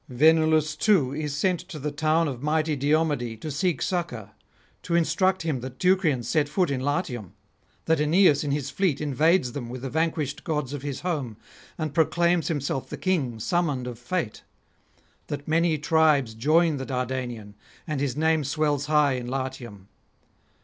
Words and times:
Venulus 0.09 0.75
too 0.75 1.13
is 1.13 1.35
sent 1.35 1.59
to 1.59 1.77
the 1.77 1.91
town 1.91 2.27
of 2.27 2.41
mighty 2.41 2.75
Diomede 2.75 3.39
to 3.39 3.51
seek 3.51 3.83
succour, 3.83 4.31
to 4.81 4.95
instruct 4.95 5.43
him 5.43 5.59
that 5.59 5.77
Teucrians 5.77 6.27
set 6.27 6.49
foot 6.49 6.71
in 6.71 6.81
Latium; 6.81 7.33
that 7.85 8.01
Aeneas 8.01 8.43
in 8.43 8.49
his 8.49 8.71
fleet 8.71 8.99
invades 8.99 9.51
them 9.51 9.69
with 9.69 9.83
the 9.83 9.91
vanquished 9.91 10.43
gods 10.43 10.73
of 10.73 10.81
his 10.81 11.01
home, 11.01 11.37
and 11.77 11.93
proclaims 11.93 12.47
himself 12.47 12.89
the 12.89 12.97
King 12.97 13.39
summoned 13.39 13.85
of 13.85 13.99
fate; 13.99 14.41
that 15.27 15.47
many 15.47 15.77
tribes 15.77 16.33
join 16.33 16.77
the 16.77 16.85
Dardanian, 16.87 17.53
and 17.85 18.01
his 18.01 18.17
name 18.17 18.43
swells 18.43 18.87
high 18.87 19.13
in 19.13 19.27
Latium. 19.27 19.87